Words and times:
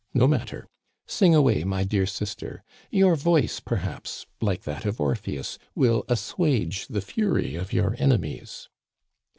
No 0.15 0.25
matter. 0.27 0.67
Sing 1.05 1.35
away, 1.35 1.63
my 1.63 1.83
dear 1.83 2.07
sister. 2.07 2.63
Your 2.89 3.15
voice, 3.15 3.59
perhaps, 3.59 4.25
like 4.41 4.63
that 4.63 4.83
of 4.83 4.99
Orpheus, 4.99 5.59
will 5.75 6.05
assuage 6.09 6.87
the 6.87 7.01
fury 7.01 7.53
of 7.53 7.71
your 7.71 7.95
enemies." 7.99 8.67